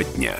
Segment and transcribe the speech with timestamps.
[0.00, 0.38] Тема дня.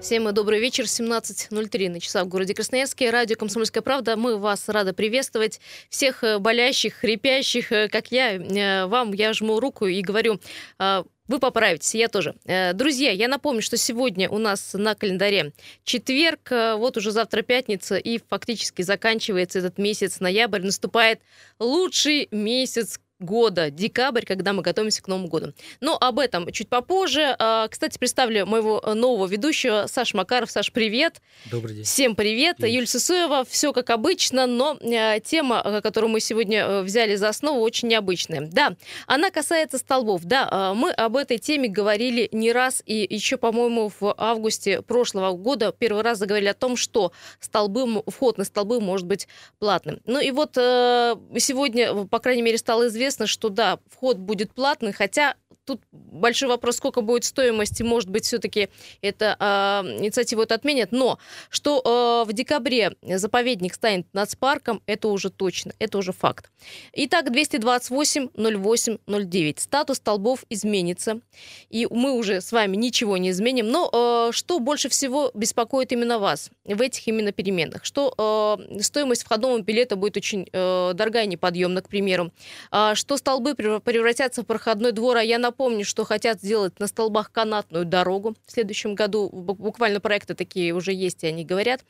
[0.00, 3.10] Всем добрый вечер, 17.03 на часах в городе Красноярске.
[3.10, 4.16] Радио «Комсомольская правда».
[4.16, 5.60] Мы вас рады приветствовать.
[5.90, 10.40] Всех э, болящих, хрипящих, э, как я, э, вам я жму руку и говорю,
[10.78, 12.36] вы поправитесь, я тоже.
[12.72, 15.52] Друзья, я напомню, что сегодня у нас на календаре
[15.84, 21.20] четверг, вот уже завтра пятница, и фактически заканчивается этот месяц, ноябрь, наступает
[21.58, 25.52] лучший месяц года, декабрь, когда мы готовимся к Новому году.
[25.80, 27.34] Но об этом чуть попозже.
[27.38, 30.50] А, кстати, представлю моего нового ведущего, Саш Макаров.
[30.50, 31.20] Саш, привет.
[31.50, 31.84] Добрый день.
[31.84, 32.58] Всем привет.
[32.58, 32.76] Привет.
[32.76, 33.44] Юль Сысоева.
[33.44, 37.88] Все как обычно, но э, тема, э, которую мы сегодня э, взяли за основу, очень
[37.88, 38.48] необычная.
[38.52, 38.76] Да,
[39.06, 40.24] она касается столбов.
[40.24, 45.74] Да, мы об этой теме говорили не раз, и еще, по-моему, в августе прошлого года
[45.76, 49.26] первый раз заговорили о том, что столбы, вход на столбы может быть
[49.58, 50.00] платным.
[50.04, 54.92] Ну и вот сегодня, по крайней мере, стало известно, известно, что да, вход будет платный,
[54.92, 55.34] хотя
[55.68, 58.70] тут большой вопрос, сколько будет стоимости, может быть, все-таки
[59.02, 61.18] это э, инициативу это отменят, но
[61.50, 66.50] что э, в декабре заповедник станет нацпарком, это уже точно, это уже факт.
[66.94, 69.60] Итак, 228 08 09.
[69.60, 71.20] Статус столбов изменится,
[71.68, 76.18] и мы уже с вами ничего не изменим, но э, что больше всего беспокоит именно
[76.18, 77.84] вас в этих именно переменах?
[77.84, 82.32] Что э, стоимость входного билета будет очень э, дорогая, неподъемна, к примеру,
[82.72, 86.86] э, что столбы превратятся в проходной двор, а я напомню, Напомню, что хотят сделать на
[86.86, 89.28] столбах канатную дорогу в следующем году.
[89.28, 91.80] Буквально проекты такие уже есть, и они говорят.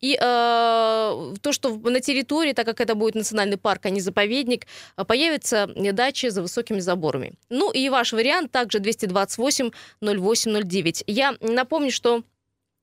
[0.00, 4.66] И э, то, что на территории, так как это будет национальный парк, а не заповедник,
[5.06, 7.34] появятся дачи за высокими заборами.
[7.48, 9.70] Ну и ваш вариант также 228
[10.00, 11.04] 08 09.
[11.06, 12.24] Я напомню, что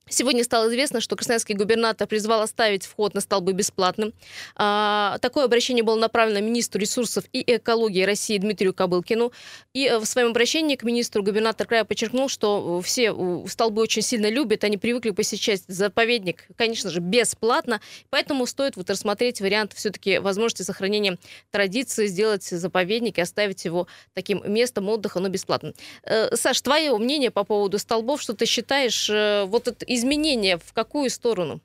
[0.09, 4.13] Сегодня стало известно, что красноярский губернатор призвал оставить вход на столбы бесплатным.
[4.55, 9.31] А, такое обращение было направлено министру ресурсов и экологии России Дмитрию Кобылкину.
[9.73, 13.13] И э, в своем обращении к министру губернатор края подчеркнул, что все
[13.47, 19.41] столбы очень сильно любят, они привыкли посещать заповедник, конечно же, бесплатно, поэтому стоит вот рассмотреть
[19.41, 21.17] вариант все-таки возможности сохранения
[21.51, 25.73] традиции, сделать заповедник и оставить его таким местом отдыха, но бесплатно.
[26.03, 30.73] Э, Саш, твое мнение по поводу столбов, что ты считаешь, э, вот это изменения в
[30.73, 31.61] какую сторону?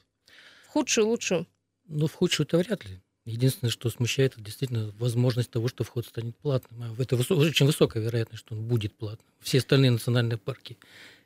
[0.66, 1.46] В худшую, лучшую?
[1.86, 3.00] Ну, в худшую-то вряд ли.
[3.24, 6.82] Единственное, что смущает, это действительно возможность того, что вход станет платным.
[6.82, 9.26] А это очень высокая вероятность, что он будет платным.
[9.40, 10.76] Все остальные национальные парки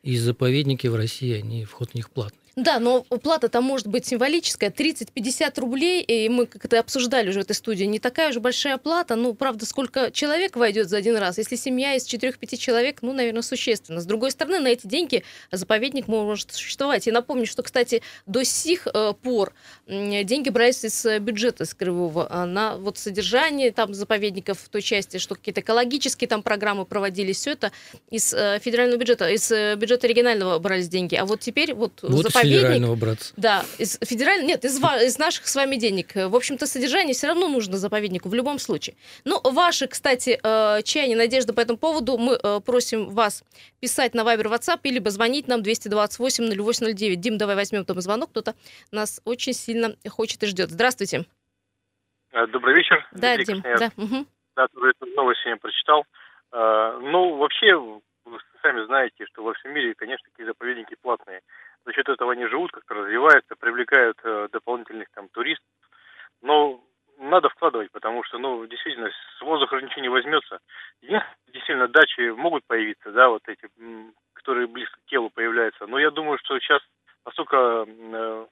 [0.02, 2.47] и заповедники в России, они вход в них платный.
[2.58, 7.54] Да, но плата-то может быть символическая, 30-50 рублей, и мы как-то обсуждали уже в этой
[7.54, 11.54] студии, не такая же большая плата, ну, правда, сколько человек войдет за один раз, если
[11.54, 14.00] семья из 4-5 человек, ну, наверное, существенно.
[14.00, 17.06] С другой стороны, на эти деньги заповедник может существовать.
[17.06, 19.52] И напомню, что, кстати, до сих э, пор
[19.86, 24.82] деньги брались из э, бюджета с Кривого а на вот содержание там заповедников в той
[24.82, 27.70] части, что какие-то экологические там программы проводились, все это
[28.10, 31.14] из э, федерального бюджета, из бюджета регионального брались деньги.
[31.14, 33.32] А вот теперь вот, вот заповедник федерального браться.
[33.36, 36.14] Да, из федерального, нет, из, из наших с вами денег.
[36.14, 38.96] В общем-то, содержание все равно нужно заповеднику в любом случае.
[39.24, 43.44] Ну, ваши, кстати, э, чаяния, надежды по этому поводу мы э, просим вас
[43.80, 47.20] писать на Viber, WhatsApp, либо звонить нам 228 0809.
[47.20, 48.54] Дим, давай возьмем там звонок, кто-то
[48.92, 50.70] нас очень сильно хочет и ждет.
[50.70, 51.26] Здравствуйте.
[52.32, 53.06] Э, добрый вечер.
[53.12, 53.90] Да, Дим, да.
[53.96, 54.26] Угу.
[54.56, 56.04] Да, тоже эту новость сегодня прочитал.
[56.50, 61.40] Ну, вообще, вы сами знаете, что во всем мире, конечно, такие заповедники платные
[61.88, 65.66] за счет этого они живут, как-то развиваются, привлекают э, дополнительных там туристов.
[66.42, 66.84] Но
[67.18, 70.58] надо вкладывать, потому что, ну, действительно, с воздуха ничего не возьмется.
[71.00, 73.68] Действительно, дачи могут появиться, да, вот эти,
[74.34, 75.86] которые близко к телу появляются.
[75.86, 76.82] Но я думаю, что сейчас,
[77.24, 78.46] поскольку э,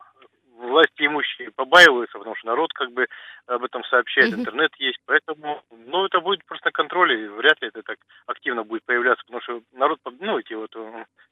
[0.56, 3.06] власти имущие побаиваются, потому что народ как бы
[3.46, 7.82] об этом сообщает, интернет есть, поэтому, ну, это будет просто на контроле, вряд ли это
[7.82, 10.74] так активно будет появляться, потому что народ, ну, эти вот,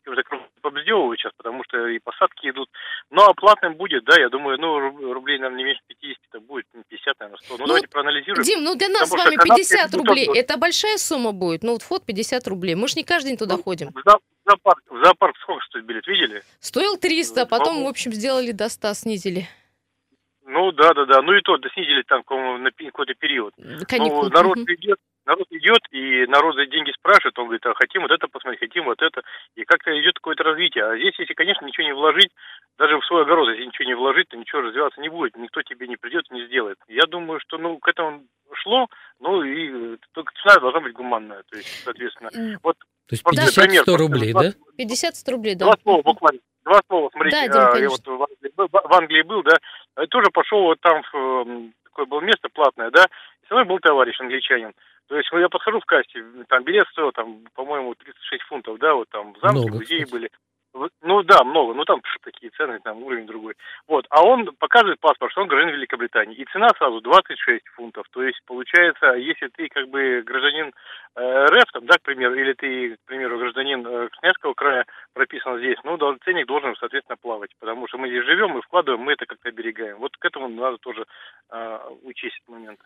[0.06, 0.22] уже
[0.60, 2.68] побздевывают сейчас, потому что и посадки идут,
[3.10, 6.66] но ну, оплатным будет, да, я думаю, ну, рублей, нам не меньше 50 это будет,
[6.88, 8.44] 50, наверное, 100, ну, ну давайте проанализируем.
[8.44, 12.04] Дим, ну, для нас с вами 50 рублей, это большая сумма будет, ну, вот вход
[12.04, 13.90] 50 рублей, мы же не каждый день туда ну, ходим.
[14.04, 16.42] Да, зоопарк, зоопарк сколько стоит билет, видели?
[16.60, 19.48] Стоил 300, потом, в общем, сделали до 100, снизили.
[20.46, 21.22] Ну, да, да, да.
[21.22, 22.22] Ну и то, да снизили там
[22.62, 23.54] на какой-то период.
[23.88, 24.24] Каникул.
[24.24, 24.72] Ну, народ угу.
[24.72, 28.60] идет, народ идет, и народ за деньги спрашивает, он говорит, а хотим вот это посмотреть,
[28.60, 29.22] хотим вот это.
[29.56, 30.84] И как-то идет какое-то развитие.
[30.84, 32.30] А здесь, если, конечно, ничего не вложить,
[32.76, 35.34] даже в свой огород, если ничего не вложить, то ничего развиваться не будет.
[35.36, 36.78] Никто тебе не придет, не сделает.
[36.88, 38.86] Я думаю, что, ну, к этому шло,
[39.20, 41.42] ну, и только цена должна быть гуманная.
[41.50, 42.30] То есть, соответственно,
[42.62, 44.52] вот то есть 50-100 рублей, да?
[44.78, 45.66] 50-100 рублей, да.
[45.66, 46.40] Два слова буквально.
[46.64, 47.48] Два слова, смотрите.
[47.48, 49.58] Да, Дим, а, я вот в Англии, был, да,
[50.08, 53.06] тоже пошел вот там в такое было место платное, да,
[53.48, 54.72] Со мной был товарищ англичанин.
[55.06, 59.08] То есть я подхожу в кассе, там билет стоил, там, по-моему, 36 фунтов, да, вот
[59.10, 60.10] там в замке Много, музеи кстати.
[60.12, 60.30] были.
[61.02, 63.54] Ну да, много, ну там такие цены, там уровень другой.
[63.86, 66.36] Вот, а он показывает паспорт, что он гражданин Великобритании.
[66.36, 68.06] И цена сразу 26 фунтов.
[68.10, 70.72] То есть, получается, если ты как бы гражданин
[71.16, 75.58] э, РФ, там, да, к примеру, или ты, к примеру, гражданин э, Красноярского края, прописан
[75.58, 77.50] здесь, ну, ценник должен, соответственно, плавать.
[77.60, 79.98] Потому что мы здесь живем, мы вкладываем, мы это как-то оберегаем.
[79.98, 81.04] Вот к этому надо тоже
[81.50, 82.80] э, учесть этот момент.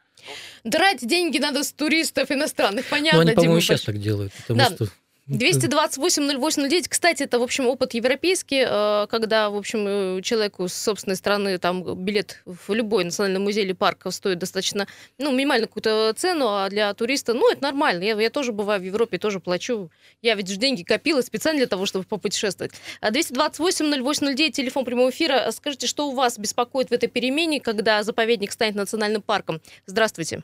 [0.65, 3.21] Драть деньги надо с туристов иностранных, Ну, понятно.
[3.21, 4.67] они, по-моему, Дима сейчас так делают, потому Да.
[4.67, 4.85] что...
[5.29, 6.89] 228-08-09.
[6.89, 11.59] Кстати, это, в общем, опыт европейский, э, когда, в общем, э, человеку с собственной страны
[11.59, 14.87] там билет в любой национальный музей или парк стоит достаточно,
[15.19, 18.05] ну, минимально какую-то цену, а для туриста, ну, это нормально.
[18.05, 19.91] Я, я тоже бываю в Европе, тоже плачу.
[20.23, 22.73] Я ведь же деньги копила специально для того, чтобы попутешествовать.
[23.03, 25.51] А 228-08-09, телефон прямого эфира.
[25.51, 29.61] Скажите, что у вас беспокоит в этой перемене, когда заповедник станет национальным парком?
[29.85, 30.43] Здравствуйте.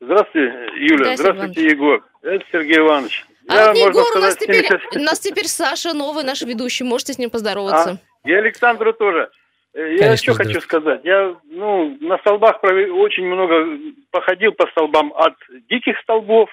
[0.00, 1.04] Здравствуйте, Юля.
[1.04, 2.04] Да, Здравствуйте, Егор.
[2.22, 3.24] Это Сергей Иванович.
[3.48, 6.84] А не Егор, у нас сказать, теперь, 70 у нас теперь Саша, новый наш ведущий.
[6.84, 7.98] Можете с ним поздороваться.
[8.24, 9.30] А, и Александру тоже.
[9.74, 11.00] Э, Я Конечно, что хочу сказать.
[11.04, 13.78] Я ну, на столбах очень много
[14.10, 15.34] походил по столбам от
[15.68, 16.50] диких столбов,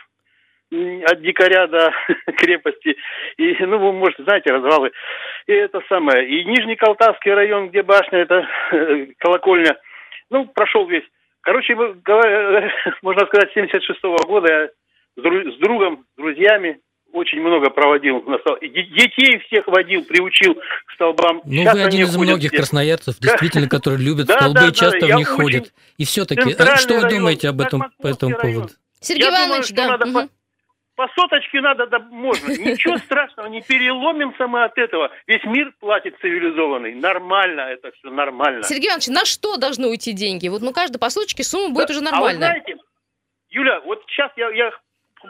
[0.71, 1.91] от дикаря до
[2.37, 2.95] крепости.
[3.37, 4.91] И, ну, вы, может, знаете, развалы.
[5.47, 6.27] И это самое.
[6.27, 8.47] И Нижний Колтавский район, где башня, это
[9.19, 9.77] колокольня.
[10.29, 11.05] Ну, прошел весь.
[11.41, 11.75] Короче,
[13.01, 14.69] можно сказать, 76 года я
[15.19, 16.79] с дру- с другом, с друзьями
[17.11, 18.21] очень много проводил
[18.61, 21.41] детей всех водил, приучил к столбам.
[21.43, 22.57] Ну, Сейчас вы один из многих все.
[22.57, 25.73] красноярцев, действительно, которые любят Да, столбы да, и часто да, в них ходят.
[25.97, 28.55] И все-таки, Центральный что вы думаете об этом по этому район.
[28.61, 28.73] поводу?
[29.01, 30.27] Сергей Я Иванович, да.
[30.95, 32.51] По соточке надо, да можно.
[32.51, 35.09] Ничего страшного, не переломимся мы от этого.
[35.27, 36.93] Весь мир платит цивилизованный.
[36.95, 38.63] Нормально это все, нормально.
[38.63, 40.49] Сергей Иванович, на что должны уйти деньги?
[40.49, 42.37] Вот ну каждый по суточке сумма будет уже А вы нормальная.
[42.49, 42.75] знаете,
[43.49, 44.71] Юля, вот сейчас я, я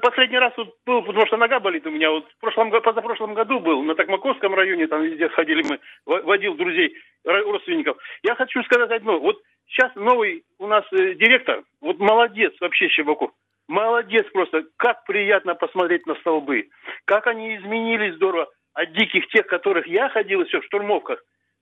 [0.02, 2.12] последний раз вот был, потому что нога болит у меня.
[2.12, 6.56] Вот в прошлом, позапрошлом году был на Токмаковском районе, там везде ходили мы, во- водил
[6.56, 6.96] друзей,
[7.26, 7.98] ро- родственников.
[8.24, 9.20] Я хочу сказать одно.
[9.20, 13.32] Вот сейчас новый у нас э, директор, вот молодец вообще Щебаков.
[13.68, 14.64] Молодец просто.
[14.78, 16.70] Как приятно посмотреть на столбы.
[17.06, 21.24] Как они изменились здорово от диких тех, которых я ходил еще в штурмовках.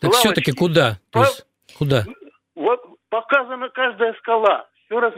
[0.00, 0.98] Так все-таки куда?
[1.78, 2.04] Куда?
[2.54, 4.68] Вот показана каждая скала.
[4.86, 5.14] Все раз,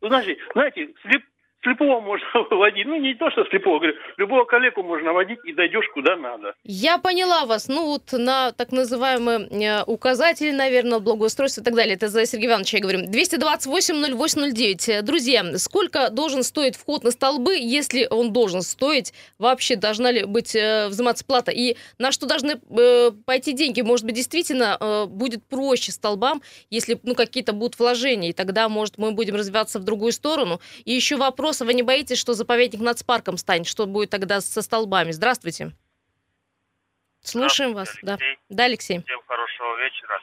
[0.00, 1.22] знаете, знаете, слеп,
[1.62, 2.86] слепого можно водить.
[2.86, 6.54] Ну, не то, что слепого, говорю, любого коллегу можно водить и дойдешь куда надо.
[6.64, 7.68] Я поняла вас.
[7.68, 11.94] Ну вот на так называемые э, указатели, наверное, благоустройства и так далее.
[11.94, 13.00] Это за Сергея Ивановича я говорю.
[13.10, 14.90] 228-08-09.
[14.90, 19.12] Э, Друзья, сколько должен стоить вход на столбы, если он должен стоить?
[19.38, 21.50] Вообще должна ли быть э, взиматься плата?
[21.50, 23.80] И на что должны э, пойти деньги?
[23.82, 28.98] Может быть, действительно э, будет проще столбам, если ну, какие-то будут вложения, и тогда, может,
[28.98, 30.60] мы будем развиваться в другую сторону.
[30.84, 33.66] И еще вопрос, а вы не боитесь, что заповедник нацпарком станет?
[33.66, 35.10] Что будет тогда со столбами?
[35.10, 35.72] Здравствуйте.
[37.22, 37.96] Слушаем вас.
[38.02, 38.14] Да.
[38.14, 38.38] Алексей.
[38.48, 39.02] да, Алексей.
[39.02, 40.20] Всем хорошего вечера.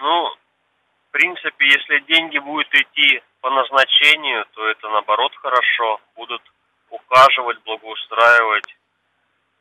[0.00, 6.00] Ну, в принципе, если деньги будут идти по назначению, то это наоборот хорошо.
[6.16, 6.42] Будут
[6.90, 8.76] ухаживать, благоустраивать.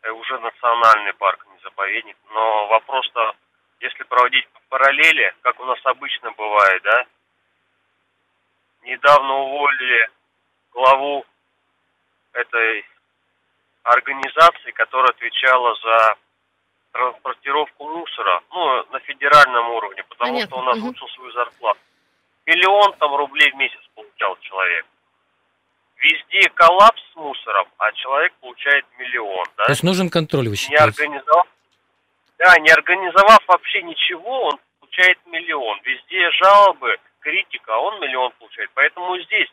[0.03, 2.17] Э, Уже национальный парк, не заповедник.
[2.33, 3.35] Но вопрос-то,
[3.79, 7.05] если проводить параллели, как у нас обычно бывает, да?
[8.85, 10.09] Недавно уволили
[10.73, 11.25] главу
[12.33, 12.85] этой
[13.83, 16.15] организации, которая отвечала за
[16.91, 21.79] транспортировку мусора, ну, на федеральном уровне, потому Понятно, что он озвучил свою зарплату.
[22.45, 24.85] Миллион там рублей в месяц получал человек.
[25.97, 29.65] Везде коллапс с мусором, а человек получает миллион, да?
[29.65, 30.83] То есть нужен контроль, вы не считаете?
[30.83, 31.47] организовав,
[32.37, 35.79] да, не организовав вообще ничего, он получает миллион.
[35.83, 38.69] Везде жалобы, критика, а он миллион получает.
[38.75, 39.49] Поэтому здесь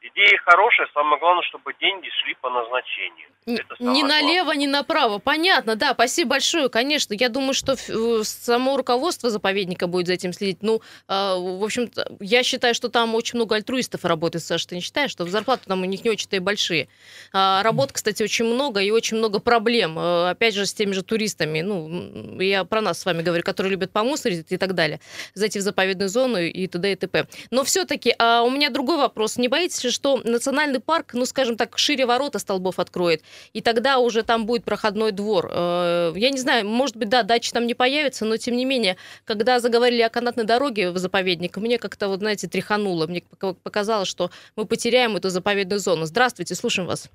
[0.00, 3.28] идея хорошая, самое главное, чтобы деньги шли по назначению.
[3.50, 4.02] Ни главное.
[4.02, 5.18] налево, ни направо.
[5.18, 7.14] Понятно, да, спасибо большое, конечно.
[7.14, 7.76] Я думаю, что
[8.24, 10.58] само руководство заповедника будет за этим следить.
[10.62, 14.80] Ну, э, в общем-то, я считаю, что там очень много альтруистов работает, Саша, ты не
[14.80, 16.88] считаешь, что зарплаты там у них не очень-то и большие.
[17.32, 19.98] А, работ, кстати, очень много и очень много проблем.
[19.98, 21.60] Э, Опять же, с теми же туристами.
[21.60, 25.00] Ну, я про нас с вами говорю, которые любят помусорить и так далее.
[25.34, 26.92] Зайти в заповедную зону и т.д.
[26.92, 27.26] и т.п.
[27.50, 29.36] Но все-таки у меня другой вопрос.
[29.36, 33.98] Не боитесь ли, что национальный парк, ну, скажем так, шире ворота столбов откроет, и тогда
[33.98, 35.48] уже там будет проходной двор?
[35.52, 38.96] Э, Я не знаю, может быть, да, дачи там не появится, но тем не менее,
[39.24, 43.06] когда заговорили о канатной дороге в заповедник, мне как-то, вот, знаете, тряхануло.
[43.06, 46.04] Мне пока- показалось, что мы потеряем эту заповедную зону.
[46.06, 47.10] Здравствуйте, слушаем вас.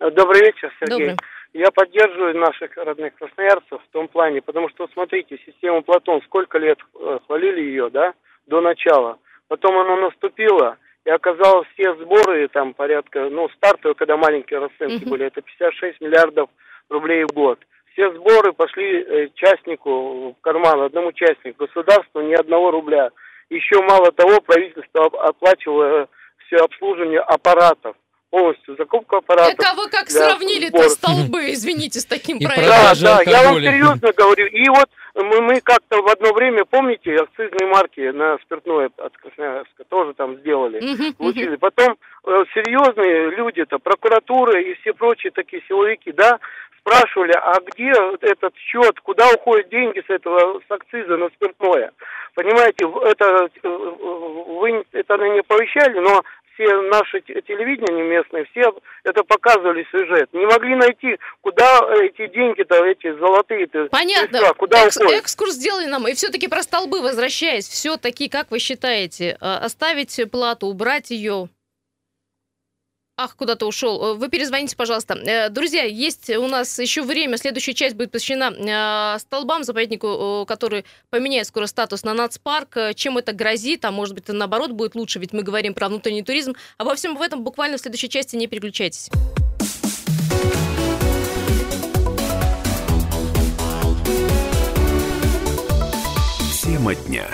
[0.00, 0.98] Добрый вечер, Сергей.
[0.98, 1.16] Добрый.
[1.54, 6.78] Я поддерживаю наших родных красноярцев в том плане, потому что, смотрите, систему Платон, сколько лет
[6.98, 8.14] э, хвалили ее, да,
[8.46, 9.18] до начала.
[9.48, 15.10] потом оно наступило, и оказалось все сборы, там порядка, ну, стартовые, когда маленькие расценки Мгм.
[15.10, 16.48] были, это 56 миллиардов
[16.88, 17.58] рублей в год.
[17.92, 23.10] Все сборы пошли э, частнику в карман, одному частнику, государству ни одного рубля.
[23.50, 26.08] Еще мало того, правительство оп- оплачивало
[26.46, 27.96] все обслуживание аппаратов,
[28.30, 29.56] полностью закупку аппаратов.
[29.56, 30.88] Так а вы как сравнили-то сбора.
[30.88, 32.68] столбы, извините, с таким И проектом?
[32.68, 34.46] Да, да, я вам серьезно говорю.
[34.46, 39.84] И вот мы, мы как-то в одно время, помните, акцизные марки на спиртное от Красноярска
[39.84, 40.80] тоже там сделали.
[41.18, 41.56] Получили.
[41.56, 46.38] Потом э, серьезные люди-то, прокуратура и все прочие такие силовики, да,
[46.78, 47.92] спрашивали, а где
[48.22, 51.92] этот счет, куда уходят деньги с этого, с акциза на спиртное?
[52.34, 56.22] Понимаете, это, э, вы это не оповещали, но
[56.54, 60.28] все наши те- телевидения местные, все это показывали сюжет.
[60.32, 64.28] Не могли найти, куда эти деньги-то, эти золотые-то, Понятно.
[64.38, 65.20] средства, куда Экс- уходят.
[65.20, 66.06] экскурс сделали нам.
[66.08, 67.66] И все-таки про столбы возвращаясь.
[67.68, 71.48] Все-таки, как вы считаете, э, оставить плату, убрать ее?
[73.18, 74.02] Ах, куда-то ушел.
[74.02, 75.14] Э, Вы перезвоните, пожалуйста.
[75.14, 77.36] Э, Друзья, есть у нас еще время.
[77.36, 82.78] Следующая часть будет посвящена э, столбам, заповеднику, который поменяет скоро статус на нацпарк.
[82.94, 83.84] Чем это грозит?
[83.84, 86.54] А может быть, наоборот будет лучше, ведь мы говорим про внутренний туризм.
[86.78, 88.36] Обо всем в этом буквально в следующей части.
[88.36, 89.10] Не переключайтесь.
[96.62, 97.28] Тема дня.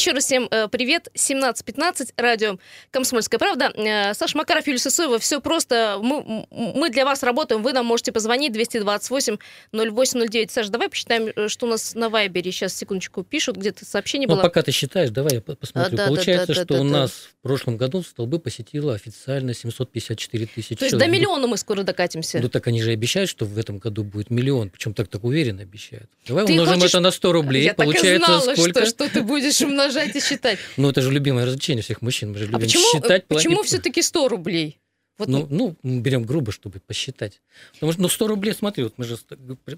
[0.00, 1.08] Еще раз всем э, привет.
[1.14, 2.58] 17.15, радио
[2.90, 3.70] «Комсомольская правда».
[3.76, 5.18] Э, Саша Макаров, Юлия Сысоева.
[5.18, 5.98] Все просто.
[6.00, 7.62] Мы, мы для вас работаем.
[7.62, 10.48] Вы нам можете позвонить 228-0809.
[10.50, 12.50] Саша, давай посчитаем, э, что у нас на Вайбере.
[12.50, 13.58] Сейчас, секундочку, пишут.
[13.58, 14.42] Где-то сообщение Ну, было.
[14.42, 15.92] пока ты считаешь, давай я по- посмотрю.
[15.92, 16.90] А, да, Получается, да, да, что да, у да.
[17.00, 21.82] нас в прошлом году столбы посетило официально 754 тысячи То есть до миллиона мы скоро
[21.82, 22.38] докатимся.
[22.40, 24.70] Ну так они же обещают, что в этом году будет миллион.
[24.70, 26.08] Причем так так уверенно обещают.
[26.26, 27.64] Давай Ты умножим хочешь- это на 100 рублей.
[27.64, 28.86] Я так и Получается знала, сколько?
[28.86, 30.58] Что, что ты будешь умножать и считать.
[30.76, 32.32] Ну это же любимое развлечение всех мужчин.
[32.32, 34.80] Мы же А любим почему, считать, почему все-таки 100 рублей?
[35.18, 37.42] Вот Ну, ну, берем грубо, чтобы посчитать.
[37.74, 39.18] Потому что, ну, 100 рублей, смотри, вот мы же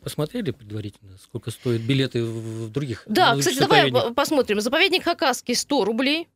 [0.01, 4.61] посмотрели предварительно, сколько стоят билеты в в других Да, ну, кстати, давай посмотрим.
[4.61, 6.29] Заповедник Хакасский 100 рублей.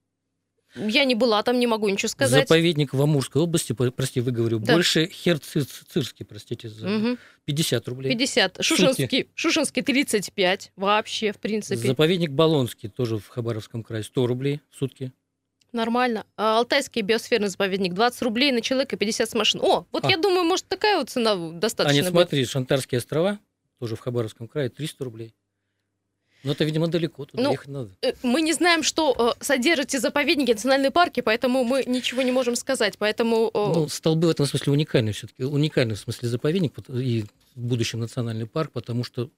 [0.76, 2.49] Я не была там, не могу ничего сказать.
[2.49, 4.75] Заповедник в Амурской области, прости, выговорю, Да.
[4.75, 7.18] больше Херцирский, простите, за Мгм.
[7.45, 8.11] 50 рублей.
[8.11, 8.59] 50.
[8.62, 11.87] Шушинский, Шушинский 35 вообще, в принципе.
[11.88, 15.12] Заповедник Болонский, тоже в Хабаровском крае, 100 рублей в сутки.
[15.73, 16.25] Нормально.
[16.37, 19.61] А Алтайский биосферный заповедник 20 рублей на человека, 50 с машин.
[19.62, 20.11] О, вот А.
[20.11, 22.12] я думаю, может, такая вот цена А достаточно нет, будет.
[22.28, 23.38] смотри, Шантарские острова,
[23.78, 25.35] тоже в Хабаровском крае, 300 рублей.
[26.45, 27.90] Но это, видимо, далеко, туда Ну, ехать надо.
[28.02, 32.33] Э, Мы не знаем, что э, содержат эти заповедники, национальные парки, поэтому мы ничего не
[32.33, 32.99] можем сказать.
[32.99, 37.25] Поэтому э, Ну, столбы в этом смысле уникальный все-таки, уникальный в смысле заповедник и
[37.55, 39.31] в будущем национальный парк, потому что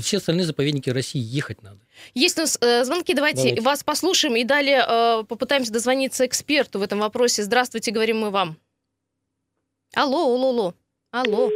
[0.00, 1.78] все остальные заповедники России ехать надо.
[2.14, 3.60] есть у нас э, звонки, давайте, Давайте.
[3.62, 7.42] вас послушаем и далее э, попытаемся дозвониться эксперту в этом вопросе.
[7.42, 8.56] Здравствуйте, говорим мы вам.
[9.94, 10.74] Алло, алло, алло,
[11.10, 11.50] алло.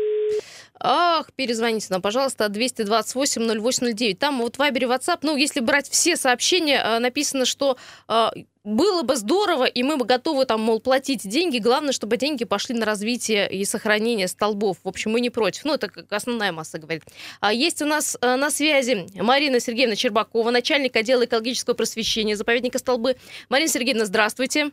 [0.83, 4.15] Ах, перезвоните нам, пожалуйста, 228-0809.
[4.17, 7.77] Там вот в Вайбере, WhatsApp, ну, если брать все сообщения, э, написано, что
[8.09, 8.29] э,
[8.65, 11.59] было бы здорово, и мы бы готовы там, мол, платить деньги.
[11.59, 14.79] Главное, чтобы деньги пошли на развитие и сохранение столбов.
[14.83, 15.67] В общем, мы не против.
[15.67, 17.03] Ну, это как основная масса говорит.
[17.41, 22.79] А есть у нас э, на связи Марина Сергеевна Чербакова, начальник отдела экологического просвещения заповедника
[22.79, 23.17] Столбы.
[23.51, 24.71] Марина Сергеевна, здравствуйте.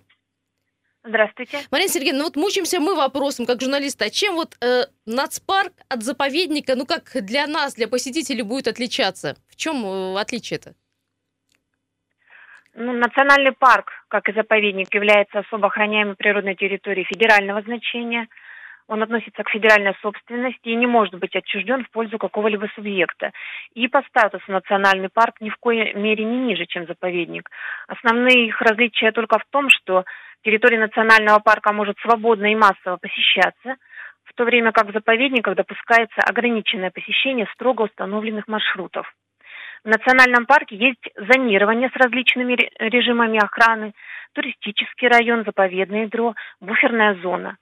[1.08, 1.60] Здравствуйте.
[1.72, 6.04] Марина Сергеевна, ну вот мучимся мы вопросом, как журналисты, а чем вот э, нацпарк от
[6.04, 9.36] заповедника, ну как для нас, для посетителей будет отличаться?
[9.50, 10.74] В чем э, отличие-то?
[12.74, 18.28] Ну, национальный парк, как и заповедник, является особо охраняемой природной территорией федерального значения.
[18.88, 23.32] Он относится к федеральной собственности и не может быть отчужден в пользу какого-либо субъекта.
[23.74, 27.50] И по статусу национальный парк ни в коей мере не ниже, чем заповедник.
[27.88, 30.06] Основные их различия только в том, что
[30.44, 33.76] территория национального парка может свободно и массово посещаться,
[34.24, 39.12] в то время как в заповедниках допускается ограниченное посещение строго установленных маршрутов.
[39.84, 43.94] В национальном парке есть зонирование с различными ре- режимами охраны,
[44.34, 47.58] туристический район, заповедное ядро, буферная зона.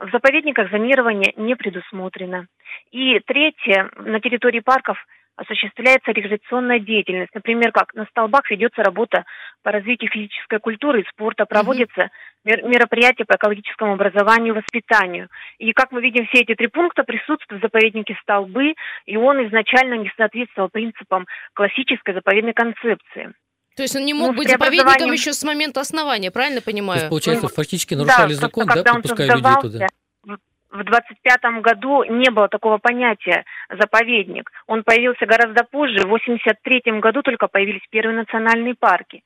[0.00, 2.46] В заповедниках зонирование не предусмотрено.
[2.90, 4.96] И третье, на территории парков
[5.36, 7.34] осуществляется рекреационная деятельность.
[7.34, 9.24] Например, как на столбах ведется работа
[9.62, 12.08] по развитию физической культуры и спорта, проводятся
[12.46, 15.28] мер- мероприятия по экологическому образованию воспитанию.
[15.58, 19.94] И как мы видим, все эти три пункта присутствуют в заповеднике столбы, и он изначально
[19.94, 23.34] не соответствовал принципам классической заповедной концепции.
[23.76, 26.66] То есть он не Ну, мог с быть заповедником еще с момента основания, правильно То
[26.66, 26.98] понимаю?
[27.00, 29.86] есть, получается, Ну, фактически нарушали просто закон, да, когда он подпуская людей туда.
[30.70, 34.50] в 25 году не было такого понятия заповедник.
[34.66, 36.06] Он появился гораздо позже.
[36.06, 39.22] В 83 году только появились первые национальные парки.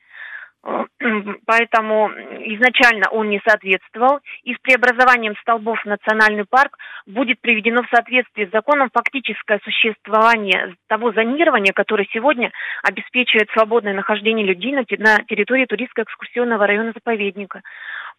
[1.46, 4.20] Поэтому изначально он не соответствовал.
[4.44, 10.74] И с преобразованием столбов в национальный парк будет приведено в соответствие с законом фактическое существование
[10.88, 12.50] того зонирования, которое сегодня
[12.82, 17.60] обеспечивает свободное нахождение людей на территории туристско-экскурсионного района заповедника.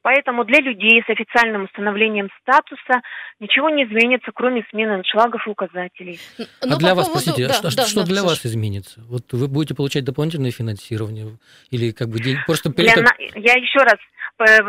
[0.05, 3.01] Поэтому для людей с официальным установлением статуса
[3.39, 6.19] ничего не изменится, кроме смены аншлагов и указателей.
[6.37, 7.25] Но а ну, для вас, поводу...
[7.25, 9.01] простите, да, что, да, что да, для вас изменится?
[9.09, 11.39] Вот вы будете получать дополнительное финансирование
[11.71, 12.91] или как бы просто для...
[12.91, 13.01] это...
[13.33, 13.97] Я еще раз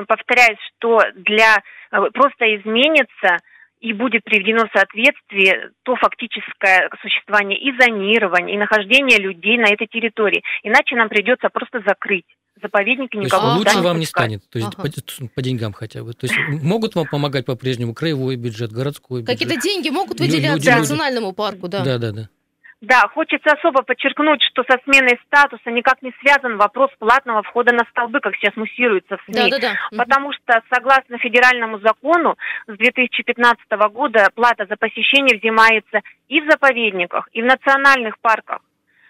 [0.08, 1.58] повторяюсь, что для
[1.92, 3.36] э, просто изменится
[3.80, 9.86] и будет приведено в соответствие то фактическое существование и зонирование, и нахождение людей на этой
[9.86, 10.42] территории.
[10.62, 12.24] Иначе нам придется просто закрыть
[12.60, 14.88] заповедник и никого то есть лучше вам не станет, то есть ага.
[14.88, 16.12] по, по деньгам хотя бы.
[16.12, 19.38] То есть могут вам помогать по-прежнему краевой бюджет, городской бюджет.
[19.38, 21.84] Какие-то деньги могут выделяться люди, национальному парку, да?
[21.84, 22.28] Да, да, да.
[22.82, 27.84] Да, хочется особо подчеркнуть, что со сменой статуса никак не связан вопрос платного входа на
[27.90, 29.34] столбы, как сейчас муссируется в СМИ.
[29.34, 29.74] Да, да, да.
[29.96, 32.36] Потому что, согласно федеральному закону,
[32.66, 38.60] с 2015 года плата за посещение взимается и в заповедниках, и в национальных парках.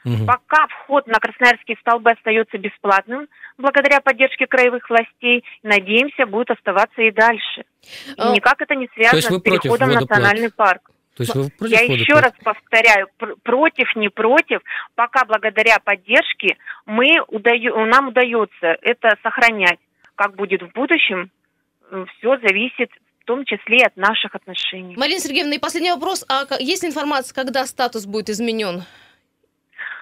[0.06, 0.24] Угу.
[0.24, 3.26] Пока вход на Красноярские столбы остается бесплатным,
[3.58, 7.64] благодаря поддержке краевых властей, надеемся, будет оставаться и дальше.
[7.82, 10.90] И а, никак это не связано с переходом в национальный парк.
[11.16, 14.60] То есть вы Я еще раз повторяю, пр- против, не против,
[14.94, 19.80] пока благодаря поддержке мы удаю, нам удается это сохранять.
[20.14, 21.30] Как будет в будущем,
[21.90, 22.90] все зависит
[23.22, 24.94] в том числе и от наших отношений.
[24.96, 26.24] Марина Сергеевна, и последний вопрос.
[26.28, 28.84] А есть информация, когда статус будет изменен?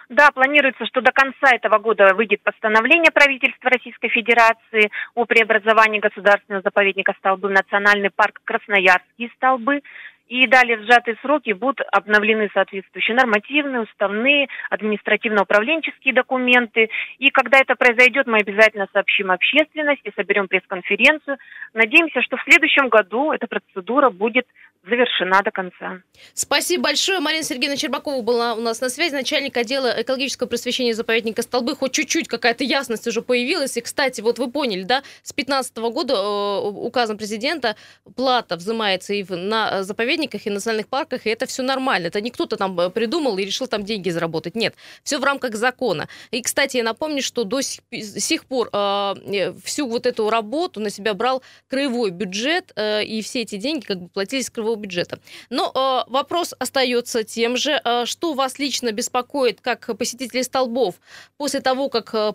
[0.09, 6.63] Да, планируется, что до конца этого года выйдет постановление правительства Российской Федерации о преобразовании государственного
[6.63, 9.81] заповедника Столбы в национальный парк Красноярские Столбы.
[10.29, 16.89] И далее в сжатые сроки будут обновлены соответствующие нормативные, уставные, административно-управленческие документы.
[17.19, 21.37] И когда это произойдет, мы обязательно сообщим общественности, соберем пресс-конференцию.
[21.75, 24.47] Надеемся, что в следующем году эта процедура будет
[24.87, 26.01] завершена до конца.
[26.35, 27.21] Спасибо большое.
[27.21, 31.75] Марина Сергеевна Чербакова была у нас на связи, начальник отдела экологического просвещения заповедника Столбы.
[31.75, 33.77] Хоть чуть-чуть какая-то ясность уже появилась.
[33.77, 37.77] И, кстати, вот вы поняли, да, с 2015 года э, указом президента
[38.17, 39.83] плата взимается и на
[40.15, 42.09] заповедниках, и национальных парках, и это все нормально.
[42.09, 44.57] Это не кто-то там э, придумал и решил там деньги заработать.
[44.57, 46.09] Нет, все в рамках закона.
[46.31, 50.91] И, кстати, я напомню, что до сих, сих пор э, всю вот эту работу на
[50.91, 55.19] себя брал краевой бюджет, э, и все эти деньги как бы платились краевой городского бюджета.
[55.51, 57.81] Но э, вопрос остается тем же.
[57.85, 60.95] Э, что вас лично беспокоит, как посетителей столбов,
[61.37, 62.33] после того, как э,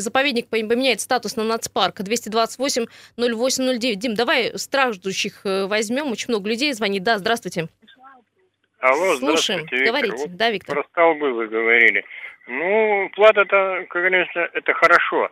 [0.00, 3.94] заповедник поменяет статус на нацпарк 228-08-09?
[3.94, 6.12] Дим, давай страждущих э, возьмем.
[6.12, 7.02] Очень много людей звонит.
[7.02, 7.68] Да, здравствуйте.
[8.80, 9.86] Алло, Слушаем, Виктор.
[9.86, 10.16] говорите.
[10.16, 10.74] Вот да, Виктор.
[10.76, 12.04] Про столбы вы говорили.
[12.46, 15.30] Ну, плата-то, как говорится, это хорошо.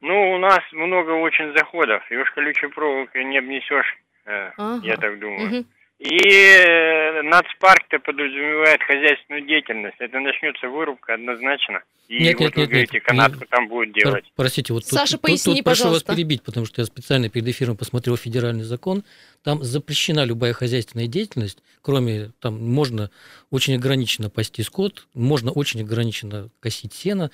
[0.00, 2.02] Ну, у нас много очень заходов.
[2.10, 4.80] И уж колючей проволокой не обнесешь, э, ага.
[4.84, 5.46] я так думаю.
[5.46, 5.66] Угу.
[6.00, 9.96] И э, нацпарк-то подразумевает хозяйственную деятельность.
[9.98, 11.82] Это начнется вырубка однозначно.
[12.08, 13.04] И нет, вот нет, вы нет, говорите, нет.
[13.04, 14.24] канатку там будет делать.
[14.34, 16.08] Простите, вот Саша, тут, поясни, тут, прошу пожалуйста.
[16.08, 19.04] вас перебить, потому что я специально перед эфиром посмотрел федеральный закон.
[19.44, 23.10] Там запрещена любая хозяйственная деятельность, кроме, там, можно
[23.50, 27.30] очень ограниченно пасти скот, можно очень ограниченно косить сено.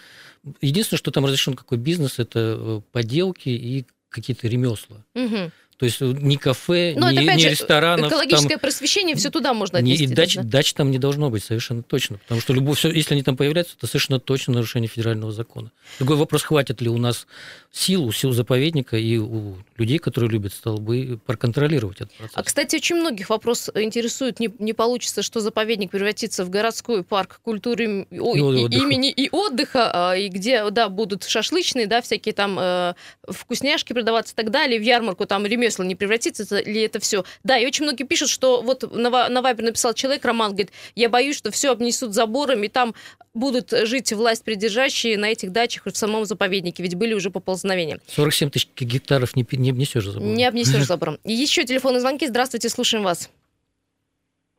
[0.60, 5.04] Единственное, что там разрешен какой бизнес, это э, поделки и какие-то ремесла.
[5.14, 5.52] Угу.
[5.78, 8.10] То есть ни кафе, Но ни, ни ресторанов.
[8.10, 10.04] Экологическое там, просвещение, все туда можно отнести.
[10.04, 10.42] И дач, да?
[10.42, 12.16] дач там не должно быть совершенно точно.
[12.18, 15.70] Потому что любовь, если они там появляются, это совершенно точно нарушение федерального закона.
[15.98, 17.26] Другой вопрос, хватит ли у нас
[17.70, 22.36] сил, у сил заповедника и у людей, которые любят столбы, проконтролировать этот процесс.
[22.36, 27.40] А, кстати, очень многих вопрос интересует, не, не получится, что заповедник превратится в городской парк
[27.42, 32.56] культуры и, и, имени и отдыха, а, и где, да, будут шашлычные, да, всякие там
[32.58, 32.94] э,
[33.28, 37.24] вкусняшки продаваться и так далее, в ярмарку там ремесла ремесла не превратится ли это все?
[37.44, 41.08] Да, и очень многие пишут, что вот на, на Вайбер написал человек, Роман, говорит, я
[41.08, 42.94] боюсь, что все обнесут заборами, там
[43.34, 48.00] будут жить власть придержащие на этих дачах в самом заповеднике, ведь были уже поползновения.
[48.06, 50.34] 47 тысяч гектаров не, не обнесешь забором.
[50.34, 51.18] Не обнесешь забором.
[51.24, 52.26] Еще телефонные звонки.
[52.26, 53.30] Здравствуйте, слушаем вас.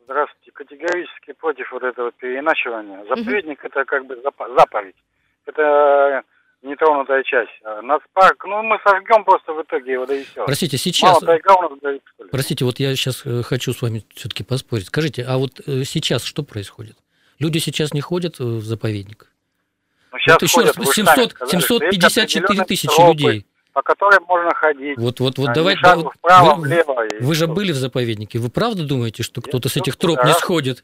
[0.04, 0.52] Здравствуйте.
[0.54, 3.06] Категорически против вот этого переиначивания.
[3.08, 4.20] Заповедник это как бы
[4.58, 4.96] заповедь.
[5.46, 6.24] Это
[6.62, 7.52] нетронутая часть.
[7.63, 10.46] А нацпарк, ну, мы сожгем просто в итоге его, да и все.
[10.46, 11.22] Простите, сейчас...
[11.22, 12.30] Мало тайга у нас горит, что ли?
[12.30, 14.88] Простите, вот я сейчас э, хочу с вами все-таки поспорить.
[14.88, 16.98] Скажите, а вот э, сейчас что происходит?
[17.39, 19.28] Люди сейчас не ходят э, в заповедник?
[20.12, 23.46] Ну, сейчас вот еще раз, 700, сказали, 754 тысячи людей.
[23.74, 24.98] по которой можно ходить.
[24.98, 25.82] Вот, вот, вот, а давайте.
[25.82, 27.04] Да, вправо, вы, влево.
[27.20, 28.39] Вы же были в заповеднике.
[28.39, 30.84] Вы правда думаете, что кто-то с этих троп не сходит?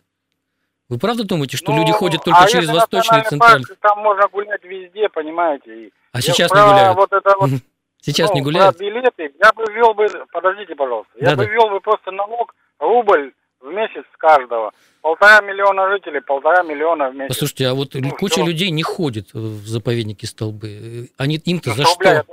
[0.93, 3.65] Вы правда думаете, что ну, люди ходят только а через восточный и центральный?
[3.81, 5.89] Там можно гулять везде, понимаете.
[6.11, 6.95] А я сейчас не гуляют?
[6.95, 7.49] Вот это вот,
[7.99, 8.77] сейчас ну, не гуляют?
[8.77, 12.53] Про билеты я бы ввел бы, подождите, пожалуйста, я да, бы ввел бы просто налог,
[12.77, 14.71] рубль в месяц с каждого.
[15.01, 17.29] Полтора миллиона жителей, полтора миллиона в месяц.
[17.29, 18.45] Послушайте, а вот ну, куча что?
[18.45, 21.09] людей не ходит в заповедники столбы.
[21.17, 22.25] Они им-то ну, за что?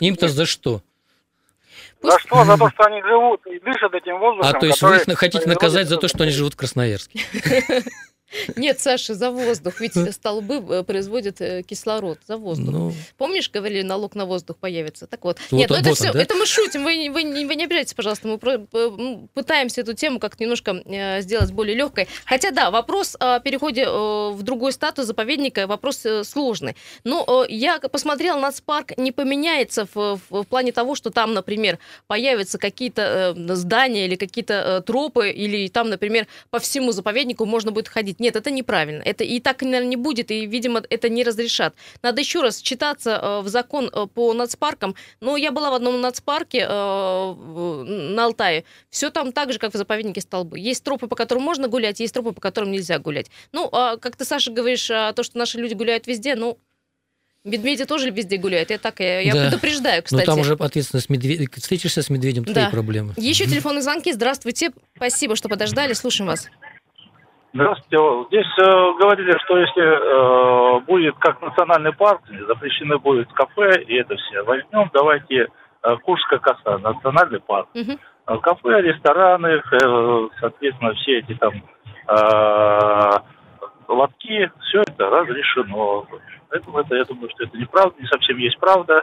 [0.00, 0.80] Им-то за что?
[2.02, 2.44] За что?
[2.44, 4.50] За то, что они живут и дышат этим воздухом.
[4.50, 7.20] А то есть вы их хотите наказать за то, что они живут в Красноярске?
[8.56, 9.80] Нет, Саша, за воздух.
[9.80, 12.72] Ведь столбы э, производят э, кислород за воздух.
[12.72, 12.92] Ну...
[13.16, 15.06] Помнишь, говорили, налог на воздух появится?
[15.06, 15.38] Так вот.
[15.50, 16.22] вот Нет, ну это все, да?
[16.22, 16.84] это мы шутим.
[16.84, 18.28] Вы, вы, вы не обижайтесь, пожалуйста.
[18.28, 18.58] Мы про,
[19.34, 22.08] пытаемся эту тему как-то немножко э, сделать более легкой.
[22.24, 26.76] Хотя, да, вопрос о переходе э, в другой статус заповедника вопрос э, сложный.
[27.04, 31.78] Но э, я посмотрела, нацпарк не поменяется в, в, в плане того, что там, например,
[32.06, 37.72] появятся какие-то э, здания или какие-то э, тропы, или там, например, по всему заповеднику можно
[37.72, 38.19] будет ходить.
[38.20, 39.02] Нет, это неправильно.
[39.02, 41.74] Это и так, наверное, не будет, и, видимо, это не разрешат.
[42.02, 44.94] Надо еще раз читаться э, в закон э, по нацпаркам.
[45.20, 47.34] Но я была в одном нацпарке э,
[48.14, 48.64] на Алтае.
[48.90, 50.58] Все там так же, как в заповеднике Столбы.
[50.58, 53.30] Есть тропы, по которым можно гулять, есть тропы, по которым нельзя гулять.
[53.52, 56.58] Ну, а как ты, Саша, говоришь, а, то, что наши люди гуляют везде, ну,
[57.42, 58.68] Медведи тоже везде гуляют.
[58.68, 59.44] Я так, я, я да.
[59.46, 60.20] предупреждаю, кстати.
[60.20, 61.48] Но там уже ответственность медведя.
[61.56, 62.70] Встретишься с медведем, твои да.
[62.70, 63.14] проблемы.
[63.16, 64.12] Еще телефонные звонки.
[64.12, 64.72] Здравствуйте.
[64.94, 65.94] Спасибо, что подождали.
[65.94, 66.48] Слушаем вас.
[67.52, 68.26] Здравствуйте.
[68.28, 74.14] Здесь э, говорили, что если э, будет как национальный парк, запрещены будет кафе и это
[74.16, 74.42] все.
[74.44, 75.48] Возьмем, давайте
[75.82, 77.68] э, Курская коса, национальный парк.
[77.74, 78.40] Угу.
[78.40, 81.52] Кафе, рестораны, э, соответственно, все эти там
[82.06, 83.10] э,
[83.88, 86.06] лотки, все это разрешено.
[86.50, 89.02] Поэтому это, я думаю, что это неправда, не совсем есть правда.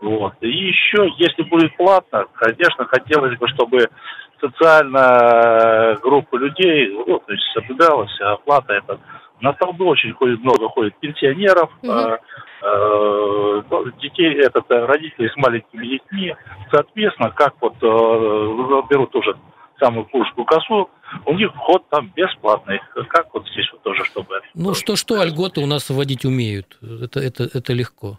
[0.00, 0.34] Вот.
[0.40, 3.90] И еще, если будет платно, конечно, хотелось бы, чтобы
[4.40, 8.98] социальная группа людей, ну, то есть соблюдалась оплата это.
[9.40, 11.92] На столбы очень ходит много ходит пенсионеров, угу.
[11.92, 12.18] а,
[12.62, 13.62] а,
[14.00, 16.34] детей, этот, родители с маленькими детьми.
[16.70, 19.36] Соответственно, как вот а, берут уже
[19.78, 20.90] самую Курскую косу,
[21.24, 22.80] у них вход там бесплатный.
[23.08, 24.40] Как вот здесь вот тоже, чтобы...
[24.54, 26.78] Ну, что-что льготы у нас вводить умеют.
[26.82, 28.18] Это, это, это легко.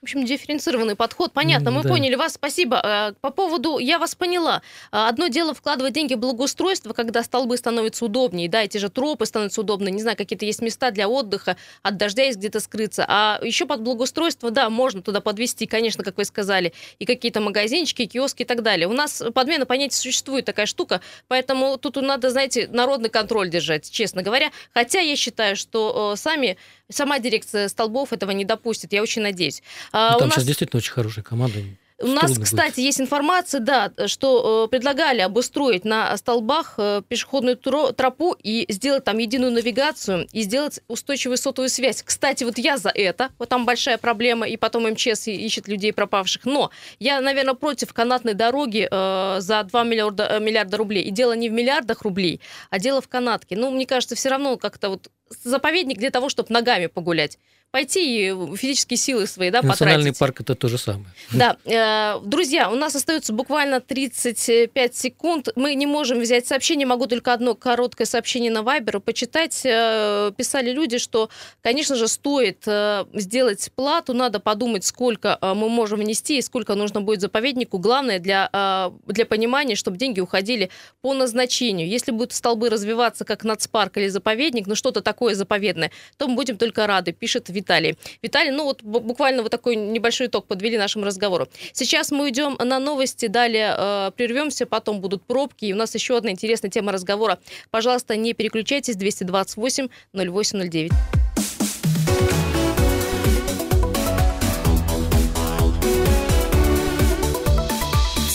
[0.00, 1.32] В общем, дифференцированный подход.
[1.32, 1.88] Понятно, мы да.
[1.88, 2.34] поняли вас.
[2.34, 2.80] Спасибо.
[2.84, 4.62] Э, по поводу, я вас поняла.
[4.92, 9.26] Э, одно дело вкладывать деньги в благоустройство, когда столбы становятся удобнее, да, эти же тропы
[9.26, 13.04] становятся удобнее, не знаю, какие-то есть места для отдыха, от дождя есть где-то скрыться.
[13.08, 18.06] А еще под благоустройство, да, можно туда подвести, конечно, как вы сказали, и какие-то магазинчики,
[18.06, 18.86] киоски и так далее.
[18.86, 24.22] У нас подмена понятий существует такая штука, поэтому тут надо, знаете, народный контроль держать, честно
[24.22, 24.52] говоря.
[24.72, 26.56] Хотя я считаю, что э, сами
[26.90, 29.62] Сама дирекция столбов этого не допустит, я очень надеюсь.
[29.92, 30.36] А, ну, там нас...
[30.36, 31.58] сейчас действительно очень хорошая команда.
[32.00, 32.78] У нас, кстати, будет.
[32.78, 39.18] есть информация, да, что э, предлагали обустроить на столбах э, пешеходную тропу и сделать там
[39.18, 42.02] единую навигацию и сделать устойчивую сотовую связь.
[42.04, 43.30] Кстати, вот я за это.
[43.38, 46.44] Вот там большая проблема, и потом МЧС ищет людей пропавших.
[46.44, 51.02] Но я, наверное, против канатной дороги э, за 2 миллиарда, э, миллиарда рублей.
[51.02, 53.56] И дело не в миллиардах рублей, а дело в канатке.
[53.56, 55.10] Ну, мне кажется, все равно как-то вот
[55.42, 57.38] заповедник для того, чтобы ногами погулять
[57.70, 60.18] пойти и физические силы свои, да, Национальный потратить.
[60.18, 61.06] парк это то же самое.
[61.32, 61.56] Да.
[61.64, 65.48] Э, друзья, у нас остается буквально 35 секунд.
[65.54, 69.60] Мы не можем взять сообщение, могу только одно короткое сообщение на Вайбер почитать.
[69.64, 71.28] Э, писали люди, что,
[71.60, 77.02] конечно же, стоит э, сделать плату, надо подумать, сколько мы можем внести и сколько нужно
[77.02, 77.78] будет заповеднику.
[77.78, 80.70] Главное для, для понимания, чтобы деньги уходили
[81.02, 81.88] по назначению.
[81.88, 86.56] Если будут столбы развиваться как нацпарк или заповедник, ну что-то такое заповедное, то мы будем
[86.56, 87.96] только рады, пишет Виталий.
[88.22, 91.48] Виталий, ну вот буквально вот такой небольшой итог подвели нашему разговору.
[91.72, 96.16] Сейчас мы идем на новости, далее э, прервемся, потом будут пробки, и у нас еще
[96.16, 97.38] одна интересная тема разговора.
[97.70, 100.92] Пожалуйста, не переключайтесь, 228 0809.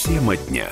[0.06, 0.70] Тема дня.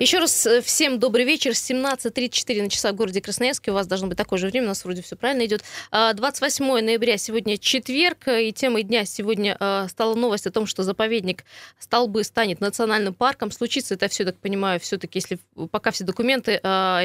[0.00, 1.50] Еще раз э, всем добрый вечер.
[1.50, 3.72] 17.34 на часах в городе Красноярске.
[3.72, 4.66] У вас должно быть такое же время.
[4.66, 5.64] У нас вроде все правильно идет.
[5.90, 8.28] 28 а, ноября сегодня четверг.
[8.28, 11.44] И темой дня сегодня а, стала новость о том, что заповедник
[11.80, 13.50] Столбы станет национальным парком.
[13.50, 15.40] Случится это все, так понимаю, все-таки, если
[15.72, 16.60] пока все документы,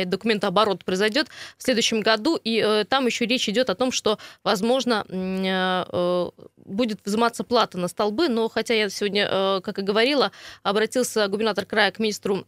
[0.06, 2.40] документооборот произойдет в следующем году.
[2.44, 6.30] И э, там еще речь идет о том, что, возможно, э,
[6.66, 8.30] будет взиматься плата на столбы.
[8.30, 10.32] Но хотя я сегодня, как и говорила,
[10.64, 12.44] обратился губернатор края к министру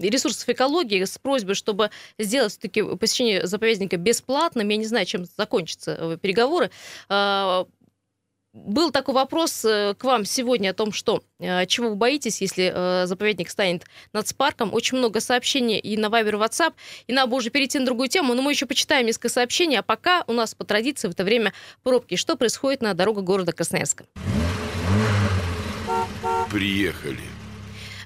[0.00, 4.68] ресурсов экологии с просьбой, чтобы сделать все-таки посещение заповедника бесплатным.
[4.68, 6.70] Я не знаю, чем закончатся переговоры
[8.66, 12.72] был такой вопрос э, к вам сегодня о том, что э, чего вы боитесь, если
[12.74, 14.74] э, заповедник станет нацпарком.
[14.74, 16.74] Очень много сообщений и на Viber, WhatsApp.
[17.06, 20.24] И надо уже перейти на другую тему, но мы еще почитаем несколько сообщений, а пока
[20.26, 22.16] у нас по традиции в это время пробки.
[22.16, 24.06] Что происходит на дорогах города Красноярска?
[26.50, 27.18] Приехали.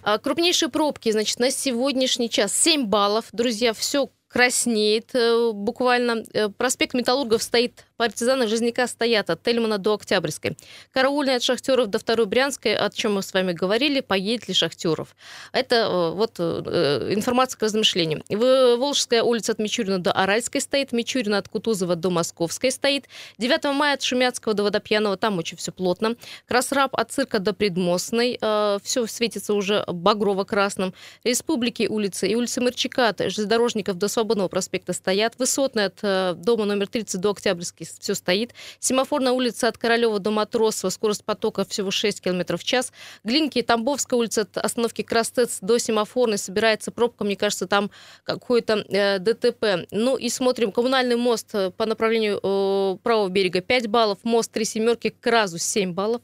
[0.02, 3.26] А, крупнейшие пробки, значит, на сегодняшний час 7 баллов.
[3.32, 5.14] Друзья, все краснеет
[5.52, 6.24] буквально.
[6.56, 10.56] Проспект Металлургов стоит Партизаны Жизняка стоят от Тельмана до Октябрьской.
[10.92, 15.14] Караульные от Шахтеров до Второй Брянской, о чем мы с вами говорили, поедет ли Шахтеров.
[15.52, 18.22] Это э, вот э, информация к размышлениям.
[18.28, 23.06] Волжская улица от Мичурина до Аральской стоит, Мичурина от Кутузова до Московской стоит,
[23.38, 26.16] 9 мая от Шумяцкого до Водопьяного, там очень все плотно.
[26.46, 30.94] Красраб от Цирка до Предмостной, э, все светится уже багрово-красным.
[31.24, 35.34] Республики улицы и улицы Мырчака от железнодорожников до Свободного проспекта стоят.
[35.38, 38.54] Высотная от дома номер 30 до Октябрьской все стоит.
[38.78, 42.92] Семафор на улице от Королева до Матросова, скорость потока всего 6 км в час.
[43.24, 47.90] Глинки и Тамбовская улица от остановки Крастец до Семафорной собирается пробка, мне кажется, там
[48.24, 49.86] какой-то э, ДТП.
[49.90, 54.64] Ну и смотрим, коммунальный мост э, по направлению э, правого берега 5 баллов, мост Три
[54.64, 56.22] Семерки к Разу 7 баллов.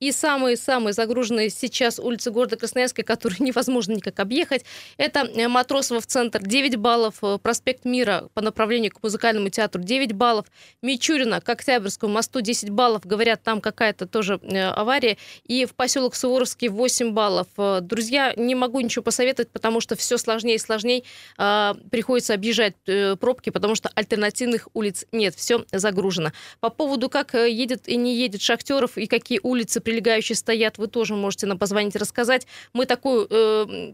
[0.00, 4.64] И самые-самые загруженные сейчас улицы города Красноярска, которые невозможно никак объехать,
[4.96, 9.82] это э, Матросова в центр 9 баллов, э, проспект Мира по направлению к музыкальному театру
[9.82, 10.46] 9 баллов,
[10.92, 13.06] Мичурина к Октябрьскому мосту 10 баллов.
[13.06, 15.16] Говорят, там какая-то тоже э, авария.
[15.46, 17.46] И в поселок Суворовский 8 баллов.
[17.56, 21.04] Э, друзья, не могу ничего посоветовать, потому что все сложнее и сложнее.
[21.38, 22.74] Э, приходится объезжать
[23.20, 25.34] пробки, потому что альтернативных улиц нет.
[25.34, 26.32] Все загружено.
[26.60, 31.14] По поводу, как едет и не едет Шахтеров, и какие улицы прилегающие стоят, вы тоже
[31.14, 32.46] можете нам позвонить и рассказать.
[32.74, 33.26] Мы такой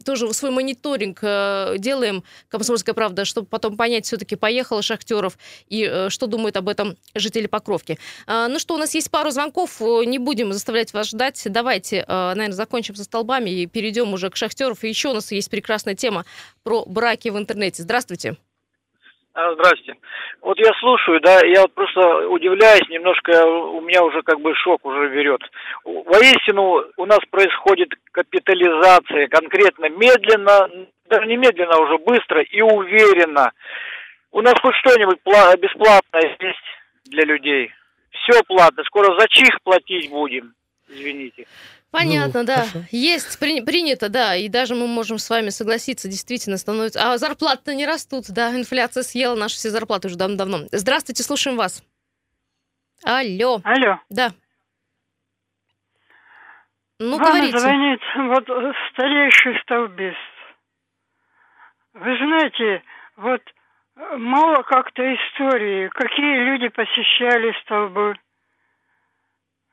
[0.04, 1.20] тоже свой мониторинг
[1.78, 7.46] делаем, Комсомольская правда, чтобы потом понять, все-таки поехал Шахтеров и что думает об этом жители
[7.46, 7.98] Покровки.
[8.26, 11.42] А, ну что, у нас есть пару звонков, не будем заставлять вас ждать.
[11.46, 14.84] Давайте, а, наверное, закончим со столбами и перейдем уже к шахтеров.
[14.84, 16.24] И еще у нас есть прекрасная тема
[16.64, 17.82] про браки в интернете.
[17.82, 18.36] Здравствуйте.
[19.34, 19.94] А, здрасте.
[20.40, 24.84] Вот я слушаю, да, я вот просто удивляюсь, немножко у меня уже как бы шок
[24.84, 25.40] уже берет.
[25.84, 30.68] Воистину у нас происходит капитализация конкретно медленно,
[31.08, 33.52] даже не медленно, а уже быстро и уверенно.
[34.32, 35.18] У нас хоть что-нибудь
[35.60, 36.58] бесплатное есть
[37.08, 37.70] для людей.
[38.10, 38.82] Все платно.
[38.84, 40.54] Скоро за чих платить будем.
[40.88, 41.46] Извините.
[41.90, 42.56] Понятно, ну, да.
[42.56, 42.84] Хорошо.
[42.90, 47.12] Есть, при, принято, да, и даже мы можем с вами согласиться, действительно становится...
[47.12, 50.66] А зарплаты не растут, да, инфляция съела наши все зарплаты уже давно-давно.
[50.70, 51.82] Здравствуйте, слушаем вас.
[53.04, 53.60] Алло.
[53.64, 54.00] Алло.
[54.10, 54.32] Да.
[56.98, 57.58] Ну, Вам говорите.
[57.58, 58.44] звонит вот
[58.92, 60.16] старейший столбист.
[61.94, 62.82] Вы знаете,
[63.16, 63.40] вот
[64.16, 68.14] мало как-то истории, какие люди посещали столбы.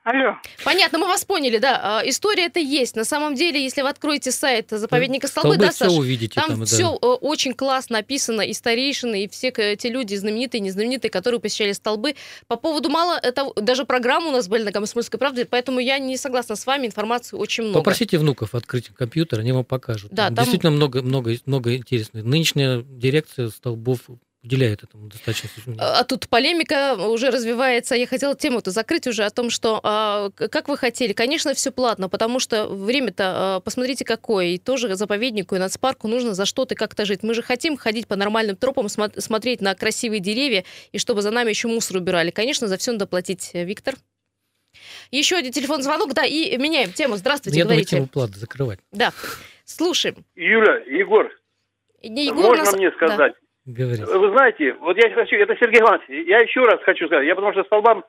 [0.06, 0.38] Алло.
[0.64, 2.00] Понятно, мы вас поняли, да.
[2.00, 2.96] А, история это есть.
[2.96, 6.50] На самом деле, если вы откроете сайт заповедника Столбы, Столбы да, все Саш, увидите там,
[6.50, 7.08] там все да.
[7.08, 12.16] очень классно написано, и старейшины, и все те люди, знаменитые, незнаменитые, которые посещали Столбы.
[12.48, 16.18] По поводу мало, это даже программы у нас были на Комсомольской правде, поэтому я не
[16.18, 17.80] согласна с вами, информации очень много.
[17.80, 20.12] Попросите внуков открыть компьютер, они вам покажут.
[20.12, 20.46] Да, там там...
[20.46, 22.24] Действительно много, много, много интересного.
[22.24, 24.02] Нынешняя дирекция Столбов
[24.46, 25.50] уделяет этому достаточно.
[25.80, 27.96] А тут полемика уже развивается.
[27.96, 31.14] Я хотела тему-то закрыть уже о том, что а, как вы хотели.
[31.14, 33.24] Конечно, все платно, потому что время-то,
[33.56, 34.48] а, посмотрите, какое.
[34.48, 37.24] И тоже заповеднику и нацпарку нужно за что-то как-то жить.
[37.24, 41.32] Мы же хотим ходить по нормальным тропам, смо- смотреть на красивые деревья, и чтобы за
[41.32, 42.32] нами еще мусор убирали.
[42.32, 43.52] Конечно, за все надо платить.
[43.54, 43.96] Виктор?
[45.12, 47.16] Еще один телефон звонок, да, и меняем тему.
[47.18, 47.92] Здравствуйте, Я говорите.
[47.96, 48.80] думаю, тему платы закрывать.
[48.92, 49.14] Да,
[49.64, 50.26] слушаем.
[50.36, 51.32] Юля, Егор,
[52.04, 53.30] Не Егор можно нас- мне да.
[53.66, 54.06] Говорите.
[54.06, 57.54] Вы знаете, вот я хочу, это Сергей Иванович, я еще раз хочу сказать, я потому
[57.54, 58.06] что столбам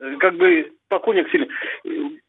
[0.00, 1.48] э, как бы покойник сильно.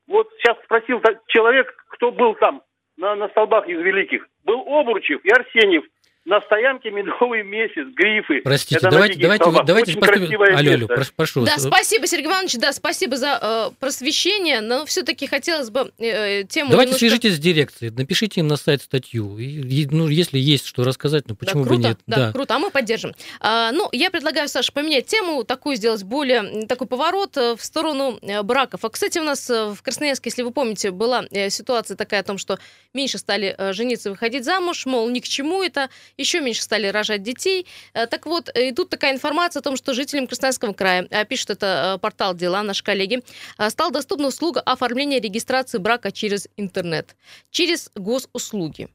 [0.07, 2.63] Вот сейчас спросил человек, кто был там,
[2.97, 4.27] на, на столбах из великих.
[4.43, 5.83] Был Обручев и Арсеньев.
[6.23, 8.41] На стоянке медовый месяц, грифы.
[8.43, 9.65] Простите, Это давайте, давайте, столбах.
[9.65, 10.41] давайте Очень поступим.
[10.55, 11.45] Алло, алло, прошу, прошу.
[11.45, 16.69] Да, спасибо, Сергей Иванович, да, спасибо за э, просвещение, но все-таки хотелось бы э, тему
[16.69, 19.39] Давайте немножко- свяжитесь с дирекцией, напишите им на сайт статью.
[19.39, 21.99] И, и, ну, если есть что рассказать, ну почему да, бы круто, нет?
[22.05, 23.13] Да, круто, а мы поддержим.
[23.39, 28.19] А, ну, я предлагаю, Саша, поменять тему, такую сделать более такой поворот э, в сторону
[28.21, 28.85] э, браков.
[28.85, 32.23] А, кстати, у нас э, в Красноярске, если вы помните, была э, ситуация такая о
[32.23, 32.59] том, что
[32.93, 35.89] меньше стали э, жениться и выходить замуж, мол, ни к чему это.
[36.21, 37.67] Еще меньше стали рожать детей.
[37.93, 42.33] Так вот, и тут такая информация о том, что жителям Красноярского края, пишет это портал
[42.33, 43.21] «Дела», наши коллеги,
[43.69, 47.15] стала доступна услуга оформления регистрации брака через интернет,
[47.49, 48.87] через госуслуги.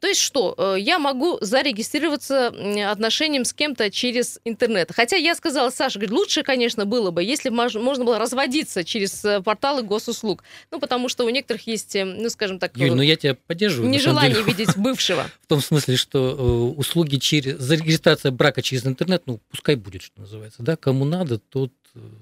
[0.00, 2.48] То есть что, э, я могу зарегистрироваться
[2.90, 4.90] отношением с кем-то через интернет.
[4.94, 9.40] Хотя я сказала, Саша, говорит, лучше, конечно, было бы, если можно было разводиться через э,
[9.40, 10.44] порталы госуслуг.
[10.70, 12.76] Ну, потому что у некоторых есть, э, ну, скажем так...
[12.76, 13.90] Юль, ну я тебя поддерживаю.
[13.90, 15.30] Нежелание видеть бывшего.
[15.42, 17.58] В том смысле, что услуги через...
[17.58, 21.72] Зарегистрация брака через интернет, ну, пускай будет, что называется, да, кому надо, тот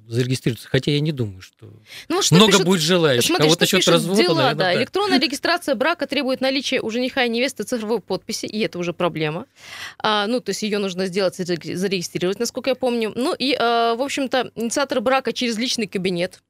[0.07, 0.69] зарегистрируется.
[0.69, 1.71] Хотя я не думаю, что,
[2.09, 2.67] ну, что много пишут...
[2.67, 3.27] будет желающих.
[3.27, 4.65] Смотри, а вот насчет развода, дела, наверное, да.
[4.65, 4.75] да.
[4.75, 9.47] Электронная регистрация брака требует наличия у жениха и невесты цифровой подписи, и это уже проблема.
[9.99, 13.13] А, ну, то есть ее нужно сделать, зарегистрировать, насколько я помню.
[13.15, 16.41] Ну и, а, в общем-то, инициатор брака через личный кабинет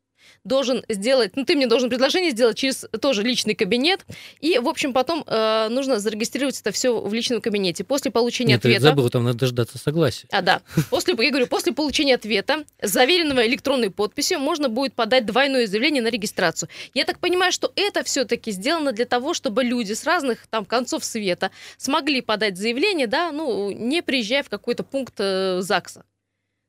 [0.44, 4.04] должен сделать, ну, ты мне должен предложение сделать через тоже личный кабинет,
[4.40, 7.84] и, в общем, потом э, нужно зарегистрировать это все в личном кабинете.
[7.84, 8.80] После получения Нет, ответа...
[8.80, 10.26] Ты забыл, там надо дождаться согласия.
[10.30, 10.62] А, да.
[10.90, 16.08] После, я говорю, после получения ответа, заверенного электронной подписью, можно будет подать двойное заявление на
[16.08, 16.68] регистрацию.
[16.94, 21.04] Я так понимаю, что это все-таки сделано для того, чтобы люди с разных там концов
[21.04, 26.04] света смогли подать заявление, да, ну, не приезжая в какой-то пункт э, ЗАГСа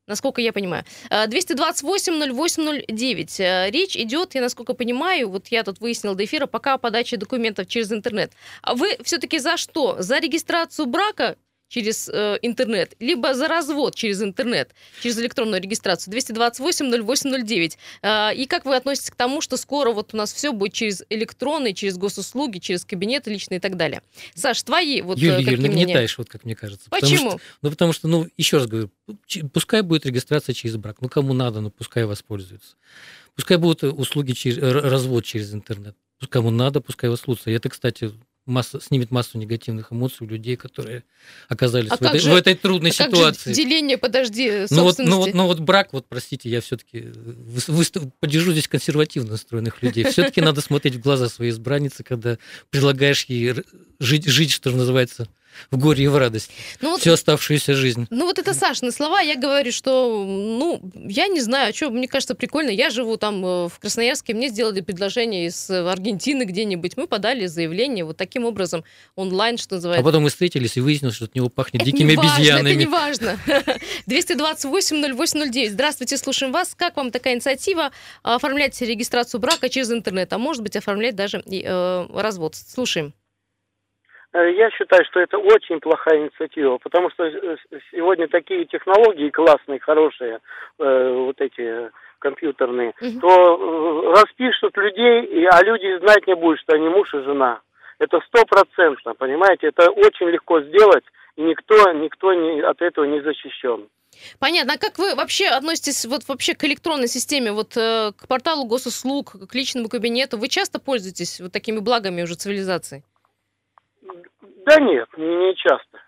[0.10, 0.84] насколько я понимаю.
[1.10, 3.40] 228-08-09.
[3.40, 6.78] Э, э, речь идет, я насколько понимаю, вот я тут выяснила до эфира, пока о
[6.78, 8.32] подаче документов через интернет.
[8.62, 9.96] А вы все-таки за что?
[10.00, 11.38] За регистрацию брака
[11.70, 17.78] через э, интернет, либо за развод через интернет, через электронную регистрацию 228-08-09.
[18.02, 21.04] Э, и как вы относитесь к тому, что скоро вот у нас все будет через
[21.10, 24.02] электронные, через госуслуги, через кабинеты личные и так далее?
[24.34, 26.90] Саш, твои вот Юль, Юль, нагнетаешь, вот как мне кажется.
[26.90, 27.40] Почему?
[27.40, 28.90] Потому что, ну, потому что, ну, еще раз говорю,
[29.54, 32.76] пускай будет регистрация через брак, ну, кому надо, ну, пускай воспользуются.
[33.36, 35.96] Пускай будут услуги через развод через интернет.
[36.30, 37.52] Кому надо, пускай воспользуются.
[37.52, 38.12] Это, кстати,
[38.50, 41.04] масса, снимет массу негативных эмоций у людей, которые
[41.48, 43.44] оказались а в, этой, же, в этой трудной а ситуации.
[43.46, 47.12] Как же деление, подожди, ну вот, ну, вот, ну вот брак, вот простите, я все-таки
[47.68, 50.04] выстав, поддержу здесь консервативно настроенных людей.
[50.06, 52.38] Все-таки надо смотреть в глаза своей избранницы, когда
[52.70, 53.56] предлагаешь ей
[54.00, 55.28] жить, жить, что называется,
[55.72, 58.08] в горе и в радости ну, вот, всю оставшуюся жизнь.
[58.10, 62.36] Ну вот это Сашины слова, я говорю, что, ну, я не знаю, что, мне кажется,
[62.36, 62.70] прикольно.
[62.70, 68.06] Я живу там э, в Красноярске, мне сделали предложение из Аргентины где-нибудь, мы подали заявление
[68.06, 68.84] вот таким образом
[69.16, 70.02] онлайн, что называется.
[70.02, 72.70] А потом мы встретились и выяснилось, что от него пахнет это дикими не важно, обезьянами.
[72.70, 73.40] Это не важно.
[74.08, 75.70] 228-08-09.
[75.70, 76.76] Здравствуйте, слушаем вас.
[76.76, 77.92] Как вам такая инициатива
[78.24, 82.56] оформлять регистрацию брака через интернет, а может быть оформлять даже и, э, развод?
[82.56, 83.14] Слушаем.
[84.34, 87.58] Э, я считаю, что это очень плохая инициатива, потому что э,
[87.92, 90.40] сегодня такие технологии классные, хорошие,
[90.78, 93.20] э, вот эти компьютерные, угу.
[93.22, 97.62] то распишут людей, а люди знать не будут, что они муж и жена.
[97.98, 99.68] Это стопроцентно, понимаете?
[99.68, 101.04] Это очень легко сделать,
[101.36, 103.88] и никто, никто не, от этого не защищен.
[104.40, 104.74] Понятно.
[104.74, 109.36] А как вы вообще относитесь вот вообще к электронной системе, вот э, к порталу госуслуг,
[109.50, 110.38] к личному кабинету?
[110.38, 113.04] Вы часто пользуетесь вот такими благами уже цивилизации?
[114.66, 116.00] Да нет, не, часто.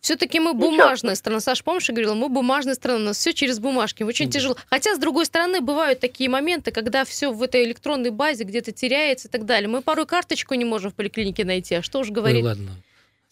[0.00, 1.40] Все-таки мы бумажная страна.
[1.40, 4.30] Саш, помнишь, я говорила, мы бумажная страна, у нас все через бумажки, очень mm.
[4.30, 4.56] тяжело.
[4.70, 9.28] Хотя, с другой стороны, бывают такие моменты, когда все в этой электронной базе где-то теряется
[9.28, 9.68] и так далее.
[9.68, 12.44] Мы порой карточку не можем в поликлинике найти, а что уж говорить.
[12.44, 12.70] Ой, ладно.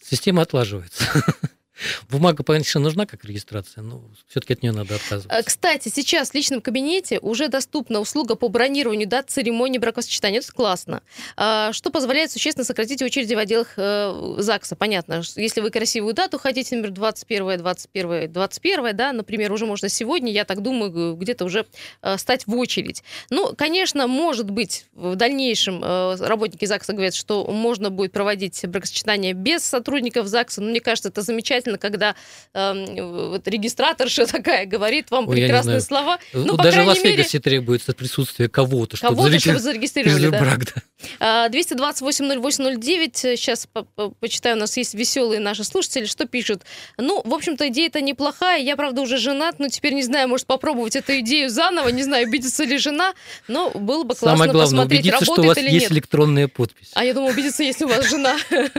[0.01, 1.05] Система отлаживается.
[2.09, 5.33] Бумага, конечно, нужна как регистрация, но все-таки от нее надо отказываться.
[5.33, 10.39] Э, кстати, сейчас в личном кабинете уже доступна услуга по бронированию дат церемонии бракосочетания.
[10.39, 11.03] Это классно.
[11.37, 14.75] А, что позволяет существенно сократить очереди в отделах э, ЗАГСа.
[14.75, 20.31] Понятно, если вы красивую дату хотите, например, 21 21 21 да, например, уже можно сегодня,
[20.31, 21.65] я так думаю, где-то уже
[22.01, 23.03] э, стать в очередь.
[23.29, 29.63] Ну, конечно, может быть, в дальнейшем работники ЗАГСа говорят, что можно будет проводить бракосочетание без
[29.63, 32.15] сотрудников ЗАГСа, но мне кажется, это замечательно замечательно, когда
[32.53, 36.19] э, вот регистраторша такая говорит вам Ой, прекрасные слова.
[36.33, 37.39] Ну, Даже в Лас-Вегасе мере...
[37.39, 39.51] требуется присутствие кого-то, чтобы, кого зарегистри...
[39.51, 40.29] чтобы зарегистрировали.
[40.29, 40.39] Да.
[40.39, 40.59] Брак,
[41.19, 41.49] да.
[41.49, 43.35] 228-08-09.
[43.35, 46.63] Сейчас по -по почитаю, у нас есть веселые наши слушатели, что пишут.
[46.97, 48.61] Ну, в общем-то, идея-то неплохая.
[48.61, 51.89] Я, правда, уже женат, но теперь не знаю, может попробовать эту идею заново.
[51.89, 53.13] Не знаю, убедится ли жена,
[53.47, 55.91] но было бы классно Самое главное, посмотреть, убедиться, работает что у вас есть нет.
[55.91, 56.91] электронная подпись.
[56.93, 58.37] А я думаю, убедиться, если у вас жена.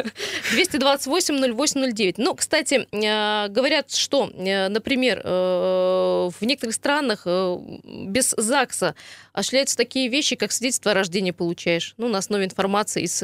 [0.52, 2.14] 228-08-09.
[2.16, 8.94] Ну, кстати, Э, говорят, что, э, например, э, в некоторых странах без ЗАГСа
[9.32, 13.22] осуществляются такие вещи, как свидетельство о рождении получаешь, ну, на основе информации из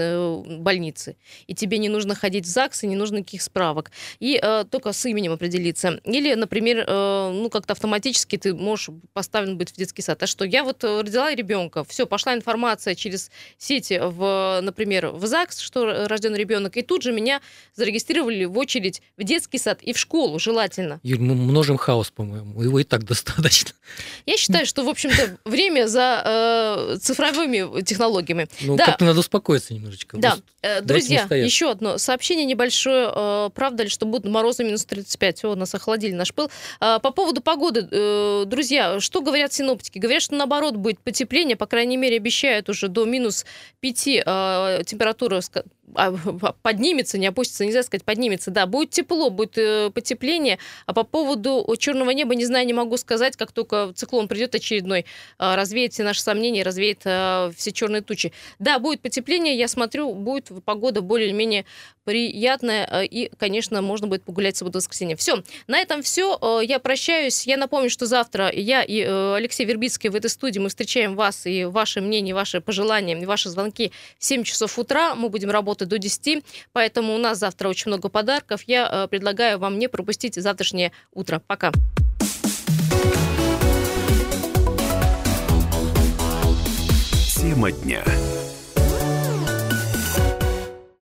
[0.61, 1.17] больницы.
[1.47, 3.91] И тебе не нужно ходить в ЗАГС, и не нужно никаких справок.
[4.21, 4.41] И
[4.71, 6.01] только с именем определиться.
[6.05, 10.23] Или, например, ну, как-то автоматически ты можешь поставлен быть в детский сад.
[10.23, 15.59] А что, я вот родила ребенка, все, пошла информация через сети, в, например, в ЗАГС,
[15.59, 17.41] что рожден ребенок, и тут же меня
[17.75, 21.01] зарегистрировали в очередь в детский сад и в школу, желательно.
[21.03, 23.71] Юль, мы множим хаос, по-моему, его и так достаточно.
[24.27, 26.23] Я считаю, что, в общем-то, время за
[26.93, 28.49] э, цифровыми технологиями.
[28.61, 28.87] Ну, да.
[28.87, 30.19] как-то надо успокоиться немножечко.
[30.19, 30.37] Да.
[30.61, 33.11] Э, друзья, еще одно сообщение небольшое.
[33.15, 35.45] Э, правда ли, что будут морозы минус 35?
[35.45, 36.51] О, нас охладили наш пыл.
[36.81, 39.99] Э, по поводу погоды, э, друзья, что говорят синоптики?
[39.99, 43.47] Говорят, что наоборот будет потепление, по крайней мере, обещают уже до минус
[43.81, 45.41] 5 э, температура
[46.63, 51.67] поднимется, не опустится, нельзя сказать, поднимется, да, будет тепло, будет э, потепление, а по поводу
[51.79, 55.01] черного неба, не знаю, не могу сказать, как только циклон придет очередной,
[55.39, 58.33] э, развеет все наши сомнения, развеет э, все черные тучи.
[58.59, 61.65] Да, будет потепление, я смотрю, будет погода более-менее
[62.09, 65.15] приятная, э, и, конечно, можно будет погулять в субботу-воскресенье.
[65.15, 69.67] Все, на этом все, э, я прощаюсь, я напомню, что завтра я и э, Алексей
[69.67, 74.25] Вербицкий в этой студии, мы встречаем вас и ваше мнение, ваши пожелания, ваши звонки в
[74.25, 76.43] 7 часов утра, мы будем работать до 10,
[76.73, 78.63] поэтому у нас завтра очень много подарков.
[78.67, 81.43] Я предлагаю вам не пропустить завтрашнее утро.
[81.47, 81.73] Пока.
[87.37, 88.03] Тема дня.